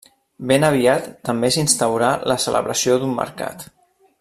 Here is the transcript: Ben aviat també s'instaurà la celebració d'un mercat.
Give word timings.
Ben 0.51 0.63
aviat 0.69 1.09
també 1.29 1.51
s'instaurà 1.57 2.09
la 2.33 2.39
celebració 2.47 2.97
d'un 3.05 3.15
mercat. 3.23 3.69